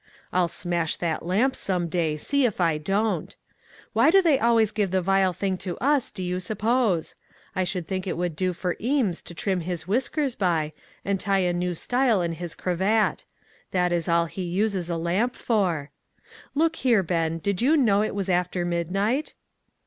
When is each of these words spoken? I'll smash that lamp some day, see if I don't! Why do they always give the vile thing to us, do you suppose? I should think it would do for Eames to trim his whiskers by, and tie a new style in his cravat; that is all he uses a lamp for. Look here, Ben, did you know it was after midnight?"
I'll 0.33 0.47
smash 0.47 0.95
that 0.97 1.23
lamp 1.23 1.55
some 1.55 1.87
day, 1.87 2.17
see 2.17 2.43
if 2.43 2.59
I 2.59 2.79
don't! 2.79 3.35
Why 3.93 4.09
do 4.09 4.19
they 4.19 4.39
always 4.39 4.71
give 4.71 4.89
the 4.89 4.99
vile 5.03 5.31
thing 5.31 5.57
to 5.59 5.77
us, 5.77 6.09
do 6.09 6.23
you 6.23 6.39
suppose? 6.39 7.13
I 7.55 7.63
should 7.65 7.87
think 7.87 8.07
it 8.07 8.17
would 8.17 8.35
do 8.35 8.51
for 8.51 8.75
Eames 8.81 9.21
to 9.21 9.35
trim 9.35 9.59
his 9.59 9.87
whiskers 9.87 10.33
by, 10.33 10.73
and 11.05 11.19
tie 11.19 11.37
a 11.45 11.53
new 11.53 11.75
style 11.75 12.23
in 12.23 12.31
his 12.31 12.55
cravat; 12.55 13.25
that 13.69 13.91
is 13.91 14.09
all 14.09 14.25
he 14.25 14.41
uses 14.41 14.89
a 14.89 14.97
lamp 14.97 15.35
for. 15.35 15.91
Look 16.55 16.77
here, 16.77 17.03
Ben, 17.03 17.37
did 17.37 17.61
you 17.61 17.77
know 17.77 18.01
it 18.01 18.15
was 18.15 18.27
after 18.27 18.65
midnight?" 18.65 19.35